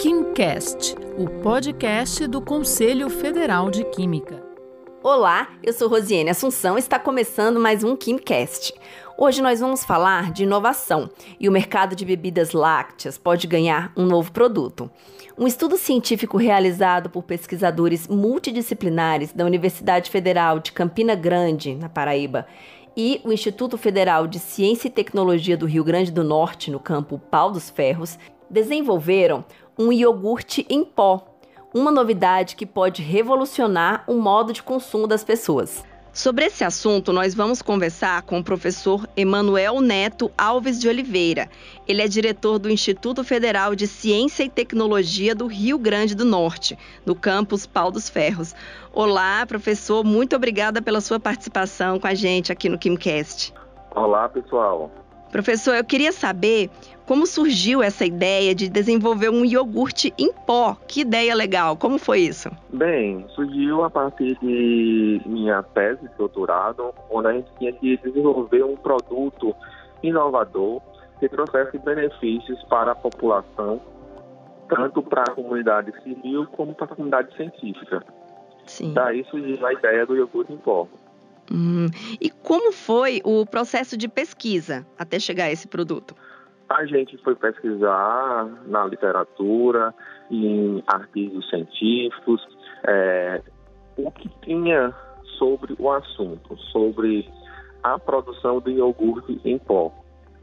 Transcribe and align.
KimCast, 0.00 0.96
o 1.18 1.28
podcast 1.42 2.26
do 2.26 2.40
Conselho 2.40 3.10
Federal 3.10 3.70
de 3.70 3.84
Química. 3.84 4.42
Olá, 5.02 5.48
eu 5.62 5.72
sou 5.72 5.88
Rosiane 5.88 6.30
Assunção 6.30 6.76
e 6.76 6.78
está 6.78 6.98
começando 6.98 7.60
mais 7.60 7.84
um 7.84 7.94
KimCast. 7.94 8.74
Hoje 9.16 9.42
nós 9.42 9.60
vamos 9.60 9.84
falar 9.84 10.32
de 10.32 10.44
inovação 10.44 11.10
e 11.38 11.48
o 11.48 11.52
mercado 11.52 11.94
de 11.94 12.04
bebidas 12.04 12.52
lácteas 12.52 13.18
pode 13.18 13.46
ganhar 13.46 13.92
um 13.96 14.06
novo 14.06 14.32
produto. 14.32 14.90
Um 15.38 15.46
estudo 15.46 15.76
científico 15.76 16.36
realizado 16.36 17.08
por 17.08 17.22
pesquisadores 17.22 18.08
multidisciplinares 18.08 19.32
da 19.32 19.44
Universidade 19.44 20.10
Federal 20.10 20.58
de 20.58 20.72
Campina 20.72 21.14
Grande, 21.14 21.74
na 21.74 21.88
Paraíba, 21.88 22.46
e 22.96 23.20
o 23.24 23.32
Instituto 23.32 23.78
Federal 23.78 24.26
de 24.26 24.38
Ciência 24.38 24.88
e 24.88 24.90
Tecnologia 24.90 25.56
do 25.56 25.66
Rio 25.66 25.84
Grande 25.84 26.10
do 26.10 26.24
Norte, 26.24 26.70
no 26.70 26.80
campo 26.80 27.18
Pau 27.18 27.50
dos 27.50 27.70
Ferros, 27.70 28.18
desenvolveram 28.48 29.44
um 29.78 29.92
iogurte 29.92 30.66
em 30.68 30.84
pó, 30.84 31.26
uma 31.74 31.90
novidade 31.90 32.56
que 32.56 32.66
pode 32.66 33.02
revolucionar 33.02 34.04
o 34.06 34.14
modo 34.14 34.52
de 34.52 34.62
consumo 34.62 35.06
das 35.06 35.22
pessoas. 35.22 35.84
Sobre 36.20 36.44
esse 36.44 36.62
assunto, 36.62 37.14
nós 37.14 37.34
vamos 37.34 37.62
conversar 37.62 38.20
com 38.20 38.38
o 38.38 38.44
professor 38.44 39.08
Emanuel 39.16 39.80
Neto 39.80 40.30
Alves 40.36 40.78
de 40.78 40.86
Oliveira. 40.86 41.48
Ele 41.88 42.02
é 42.02 42.06
diretor 42.06 42.58
do 42.58 42.68
Instituto 42.68 43.24
Federal 43.24 43.74
de 43.74 43.86
Ciência 43.86 44.44
e 44.44 44.50
Tecnologia 44.50 45.34
do 45.34 45.46
Rio 45.46 45.78
Grande 45.78 46.14
do 46.14 46.26
Norte, 46.26 46.78
no 47.06 47.14
campus 47.14 47.64
Pau 47.64 47.90
dos 47.90 48.10
Ferros. 48.10 48.54
Olá, 48.92 49.46
professor, 49.46 50.04
muito 50.04 50.36
obrigada 50.36 50.82
pela 50.82 51.00
sua 51.00 51.18
participação 51.18 51.98
com 51.98 52.06
a 52.06 52.12
gente 52.12 52.52
aqui 52.52 52.68
no 52.68 52.76
KimCast. 52.76 53.54
Olá, 53.94 54.28
pessoal. 54.28 54.90
Professor, 55.30 55.74
eu 55.74 55.84
queria 55.84 56.12
saber 56.12 56.70
como 57.06 57.26
surgiu 57.26 57.82
essa 57.82 58.04
ideia 58.04 58.54
de 58.54 58.68
desenvolver 58.68 59.30
um 59.30 59.44
iogurte 59.44 60.14
em 60.16 60.32
pó. 60.32 60.76
Que 60.86 61.00
ideia 61.00 61.34
legal! 61.34 61.76
Como 61.76 61.98
foi 61.98 62.20
isso? 62.20 62.48
Bem, 62.72 63.24
surgiu 63.34 63.82
a 63.84 63.90
partir 63.90 64.38
de 64.40 65.20
minha 65.26 65.62
tese 65.62 66.02
de 66.02 66.14
doutorado, 66.16 66.94
onde 67.10 67.26
a 67.26 67.32
gente 67.32 67.50
tinha 67.58 67.72
que 67.72 67.96
desenvolver 67.96 68.62
um 68.64 68.76
produto 68.76 69.54
inovador 70.02 70.80
que 71.18 71.28
trouxesse 71.28 71.78
benefícios 71.78 72.62
para 72.64 72.92
a 72.92 72.94
população, 72.94 73.80
tanto 74.68 75.02
para 75.02 75.22
a 75.22 75.30
comunidade 75.34 75.92
civil 76.02 76.46
como 76.52 76.74
para 76.74 76.86
a 76.86 76.88
comunidade 76.88 77.36
científica. 77.36 78.04
Sim. 78.66 78.92
Daí 78.94 79.24
surgiu 79.24 79.66
a 79.66 79.72
ideia 79.72 80.06
do 80.06 80.16
iogurte 80.16 80.52
em 80.52 80.56
pó. 80.56 80.86
Hum. 81.52 81.86
E 82.20 82.30
como 82.30 82.72
foi 82.72 83.20
o 83.24 83.44
processo 83.44 83.96
de 83.96 84.08
pesquisa 84.08 84.86
até 84.98 85.18
chegar 85.18 85.44
a 85.44 85.50
esse 85.50 85.66
produto? 85.66 86.14
A 86.68 86.84
gente 86.84 87.18
foi 87.18 87.34
pesquisar 87.34 88.46
na 88.66 88.86
literatura, 88.86 89.92
em 90.30 90.82
artigos 90.86 91.48
científicos, 91.50 92.40
é, 92.84 93.42
o 93.96 94.10
que 94.12 94.28
tinha 94.42 94.94
sobre 95.36 95.74
o 95.78 95.90
assunto, 95.90 96.56
sobre 96.70 97.28
a 97.82 97.98
produção 97.98 98.60
de 98.60 98.72
iogurte 98.72 99.40
em 99.44 99.58
pó. 99.58 99.92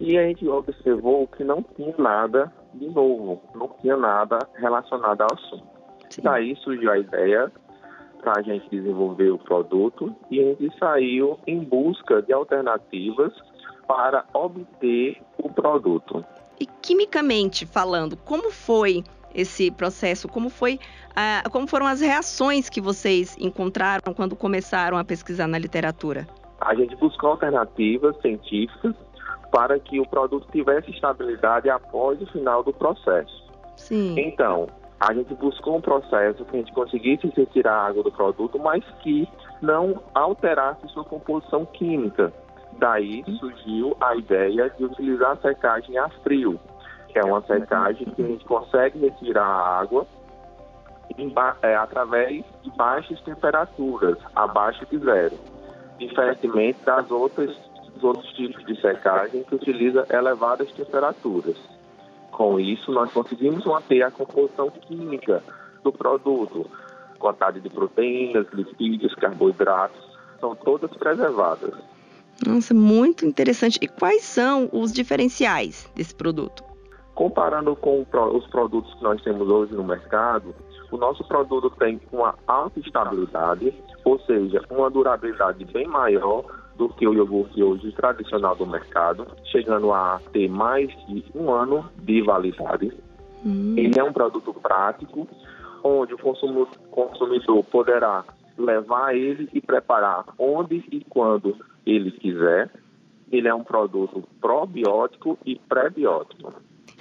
E 0.00 0.18
a 0.18 0.22
gente 0.26 0.46
observou 0.48 1.26
que 1.28 1.44
não 1.44 1.62
tinha 1.62 1.94
nada 1.98 2.52
de 2.74 2.88
novo, 2.88 3.42
não 3.54 3.68
tinha 3.80 3.96
nada 3.96 4.38
relacionado 4.56 5.22
ao 5.22 5.28
assunto. 5.32 5.68
Sim. 6.10 6.22
Daí 6.22 6.56
surgiu 6.56 6.90
a 6.90 6.98
ideia 6.98 7.52
para 8.20 8.38
a 8.38 8.42
gente 8.42 8.68
desenvolver 8.70 9.30
o 9.30 9.38
produto 9.38 10.14
e 10.30 10.40
a 10.40 10.44
gente 10.44 10.78
saiu 10.78 11.38
em 11.46 11.60
busca 11.62 12.20
de 12.22 12.32
alternativas 12.32 13.32
para 13.86 14.24
obter 14.34 15.20
o 15.38 15.48
produto. 15.48 16.24
E 16.60 16.66
quimicamente 16.66 17.64
falando, 17.64 18.16
como 18.16 18.50
foi 18.50 19.04
esse 19.34 19.70
processo? 19.70 20.28
Como 20.28 20.50
foi, 20.50 20.74
uh, 21.12 21.50
como 21.50 21.66
foram 21.66 21.86
as 21.86 22.00
reações 22.00 22.68
que 22.68 22.80
vocês 22.80 23.36
encontraram 23.38 24.12
quando 24.14 24.34
começaram 24.34 24.98
a 24.98 25.04
pesquisar 25.04 25.46
na 25.46 25.58
literatura? 25.58 26.26
A 26.60 26.74
gente 26.74 26.96
buscou 26.96 27.30
alternativas 27.30 28.20
científicas 28.20 28.94
para 29.50 29.78
que 29.78 30.00
o 30.00 30.06
produto 30.06 30.46
tivesse 30.50 30.90
estabilidade 30.90 31.70
após 31.70 32.20
o 32.20 32.26
final 32.26 32.62
do 32.62 32.72
processo. 32.72 33.48
Sim. 33.76 34.14
Então, 34.18 34.66
a 35.00 35.12
gente 35.14 35.34
buscou 35.34 35.76
um 35.76 35.80
processo 35.80 36.44
que 36.44 36.56
a 36.56 36.58
gente 36.58 36.72
conseguisse 36.72 37.32
retirar 37.36 37.74
a 37.74 37.86
água 37.86 38.02
do 38.02 38.10
produto, 38.10 38.58
mas 38.58 38.84
que 39.02 39.28
não 39.62 40.02
alterasse 40.14 40.88
sua 40.88 41.04
composição 41.04 41.64
química. 41.66 42.32
Daí 42.78 43.24
surgiu 43.38 43.96
a 44.00 44.16
ideia 44.16 44.70
de 44.70 44.84
utilizar 44.84 45.32
a 45.32 45.36
secagem 45.36 45.96
a 45.98 46.08
frio, 46.22 46.58
que 47.08 47.18
é 47.18 47.24
uma 47.24 47.42
secagem 47.42 48.06
que 48.10 48.22
a 48.22 48.26
gente 48.26 48.44
consegue 48.44 48.98
retirar 48.98 49.44
a 49.44 49.80
água 49.80 50.06
é, 51.62 51.74
através 51.74 52.44
de 52.62 52.70
baixas 52.76 53.20
temperaturas, 53.22 54.18
abaixo 54.34 54.86
de 54.86 54.98
zero, 54.98 55.36
diferentemente 55.98 56.78
das 56.84 57.10
outras 57.10 57.56
dos 57.94 58.04
outros 58.04 58.32
tipos 58.34 58.64
de 58.64 58.80
secagem 58.80 59.42
que 59.42 59.54
utiliza 59.54 60.06
elevadas 60.10 60.70
temperaturas. 60.72 61.56
Com 62.30 62.60
isso, 62.60 62.92
nós 62.92 63.12
conseguimos 63.12 63.64
manter 63.64 64.02
a 64.02 64.10
composição 64.10 64.70
química 64.70 65.42
do 65.82 65.92
produto, 65.92 66.66
quantidade 67.18 67.60
de 67.60 67.68
proteínas, 67.68 68.46
lipídios, 68.52 69.14
carboidratos, 69.14 69.98
são 70.40 70.54
todas 70.54 70.90
preservadas. 70.96 71.74
Nossa, 72.46 72.72
muito 72.72 73.26
interessante. 73.26 73.78
E 73.82 73.88
quais 73.88 74.22
são 74.22 74.68
os 74.72 74.92
diferenciais 74.92 75.90
desse 75.96 76.14
produto? 76.14 76.62
Comparando 77.14 77.74
com 77.74 78.06
os 78.32 78.46
produtos 78.46 78.94
que 78.94 79.02
nós 79.02 79.20
temos 79.22 79.48
hoje 79.48 79.74
no 79.74 79.82
mercado, 79.82 80.54
o 80.92 80.96
nosso 80.96 81.24
produto 81.24 81.70
tem 81.76 82.00
uma 82.12 82.34
alta 82.46 82.78
estabilidade, 82.78 83.74
ou 84.04 84.20
seja, 84.20 84.62
uma 84.70 84.88
durabilidade 84.88 85.64
bem 85.64 85.88
maior 85.88 86.44
do 86.78 86.88
que 86.88 87.06
o 87.06 87.12
iogurte 87.12 87.60
hoje 87.60 87.90
tradicional 87.92 88.54
do 88.54 88.64
mercado, 88.64 89.26
chegando 89.46 89.92
a 89.92 90.20
ter 90.32 90.48
mais 90.48 90.88
de 91.08 91.24
um 91.34 91.50
ano 91.50 91.84
de 91.98 92.22
validade. 92.22 92.92
Hum. 93.44 93.74
Ele 93.76 93.98
é 93.98 94.04
um 94.04 94.12
produto 94.12 94.54
prático, 94.54 95.28
onde 95.82 96.14
o 96.14 96.18
consumidor 96.18 97.64
poderá 97.64 98.24
levar 98.56 99.14
ele 99.14 99.48
e 99.52 99.60
preparar 99.60 100.24
onde 100.38 100.84
e 100.90 101.04
quando 101.08 101.56
ele 101.84 102.12
quiser. 102.12 102.70
Ele 103.30 103.46
é 103.46 103.54
um 103.54 103.64
produto 103.64 104.24
probiótico 104.40 105.36
e 105.44 105.56
pré-biótico. 105.68 106.54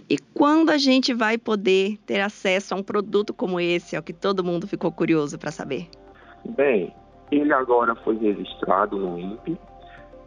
E 0.10 0.18
quando 0.34 0.72
a 0.72 0.78
gente 0.78 1.14
vai 1.14 1.38
poder 1.38 1.98
ter 2.06 2.20
acesso 2.20 2.74
a 2.74 2.78
um 2.78 2.84
produto 2.84 3.34
como 3.34 3.60
esse, 3.60 3.96
é 3.96 4.00
o 4.00 4.04
que 4.04 4.14
todo 4.14 4.44
mundo 4.44 4.68
ficou 4.68 4.92
curioso 4.92 5.38
para 5.38 5.52
saber? 5.52 5.88
Bem, 6.46 6.94
ele 7.32 7.54
agora 7.54 7.96
foi 7.96 8.18
registrado 8.18 8.98
no 8.98 9.20
INPE. 9.20 9.60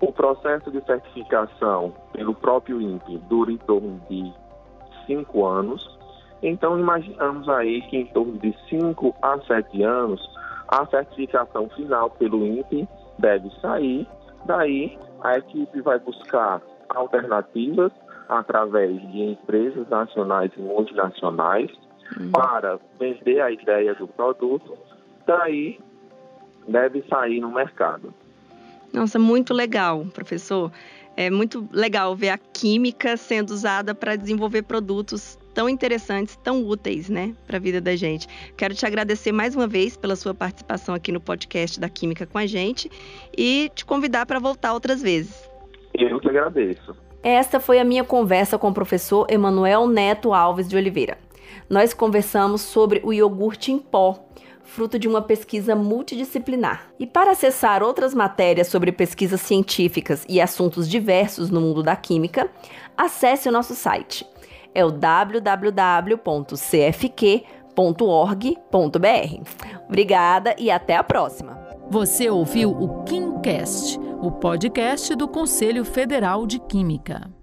O 0.00 0.12
processo 0.12 0.70
de 0.70 0.80
certificação 0.84 1.92
pelo 2.12 2.34
próprio 2.34 2.80
INPE 2.80 3.18
dura 3.28 3.52
em 3.52 3.58
torno 3.58 4.00
de 4.08 4.32
cinco 5.06 5.46
anos. 5.46 5.98
Então, 6.42 6.78
imaginamos 6.78 7.48
aí 7.48 7.82
que 7.82 7.98
em 7.98 8.06
torno 8.06 8.38
de 8.38 8.54
cinco 8.68 9.14
a 9.20 9.38
sete 9.42 9.82
anos, 9.82 10.20
a 10.68 10.86
certificação 10.86 11.68
final 11.70 12.10
pelo 12.10 12.46
INPE 12.46 12.88
deve 13.18 13.50
sair. 13.60 14.06
Daí, 14.46 14.98
a 15.22 15.36
equipe 15.36 15.82
vai 15.82 15.98
buscar 15.98 16.62
alternativas 16.88 17.92
através 18.28 19.00
de 19.12 19.22
empresas 19.22 19.88
nacionais 19.88 20.50
e 20.56 20.60
multinacionais 20.60 21.70
uhum. 22.18 22.30
para 22.30 22.78
vender 22.98 23.40
a 23.40 23.50
ideia 23.50 23.94
do 23.94 24.06
produto. 24.08 24.78
Daí, 25.26 25.78
deve 26.66 27.02
sair 27.08 27.40
no 27.40 27.52
mercado. 27.52 28.12
Nossa, 28.92 29.18
muito 29.18 29.54
legal, 29.54 30.04
professor. 30.12 30.72
É 31.16 31.30
muito 31.30 31.68
legal 31.72 32.14
ver 32.14 32.30
a 32.30 32.38
química 32.38 33.16
sendo 33.16 33.50
usada 33.50 33.94
para 33.94 34.16
desenvolver 34.16 34.62
produtos 34.62 35.38
tão 35.52 35.68
interessantes, 35.68 36.36
tão 36.36 36.64
úteis, 36.64 37.08
né, 37.08 37.34
para 37.46 37.56
a 37.56 37.60
vida 37.60 37.80
da 37.80 37.96
gente. 37.96 38.26
Quero 38.56 38.74
te 38.74 38.86
agradecer 38.86 39.32
mais 39.32 39.54
uma 39.54 39.66
vez 39.66 39.96
pela 39.96 40.16
sua 40.16 40.32
participação 40.32 40.94
aqui 40.94 41.10
no 41.12 41.20
podcast 41.20 41.78
da 41.78 41.88
Química 41.88 42.26
com 42.26 42.38
a 42.38 42.46
gente 42.46 42.90
e 43.36 43.70
te 43.74 43.84
convidar 43.84 44.26
para 44.26 44.38
voltar 44.38 44.72
outras 44.72 45.02
vezes. 45.02 45.48
Eu 45.92 46.20
que 46.20 46.28
agradeço. 46.28 46.96
Esta 47.22 47.60
foi 47.60 47.78
a 47.78 47.84
minha 47.84 48.04
conversa 48.04 48.56
com 48.56 48.68
o 48.68 48.74
professor 48.74 49.26
Emanuel 49.28 49.86
Neto 49.86 50.32
Alves 50.32 50.68
de 50.68 50.76
Oliveira. 50.76 51.18
Nós 51.68 51.92
conversamos 51.92 52.62
sobre 52.62 53.00
o 53.04 53.12
iogurte 53.12 53.70
em 53.70 53.78
pó, 53.78 54.26
fruto 54.70 54.98
de 54.98 55.08
uma 55.08 55.20
pesquisa 55.20 55.74
multidisciplinar. 55.74 56.86
E 56.98 57.06
para 57.06 57.32
acessar 57.32 57.82
outras 57.82 58.14
matérias 58.14 58.68
sobre 58.68 58.92
pesquisas 58.92 59.40
científicas 59.40 60.24
e 60.28 60.40
assuntos 60.40 60.88
diversos 60.88 61.50
no 61.50 61.60
mundo 61.60 61.82
da 61.82 61.96
química, 61.96 62.48
acesse 62.96 63.48
o 63.48 63.52
nosso 63.52 63.74
site. 63.74 64.24
É 64.72 64.84
o 64.84 64.92
www.cfq.org.br. 64.92 66.20
Obrigada 69.88 70.54
e 70.56 70.70
até 70.70 70.96
a 70.96 71.02
próxima. 71.02 71.58
Você 71.90 72.30
ouviu 72.30 72.70
o 72.70 73.02
KimCast, 73.02 73.98
o 74.22 74.30
podcast 74.30 75.16
do 75.16 75.26
Conselho 75.26 75.84
Federal 75.84 76.46
de 76.46 76.60
Química. 76.60 77.39